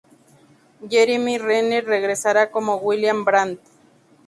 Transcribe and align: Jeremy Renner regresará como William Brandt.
Jeremy 0.89 1.37
Renner 1.37 1.85
regresará 1.85 2.49
como 2.49 2.77
William 2.77 3.23
Brandt. 3.23 3.61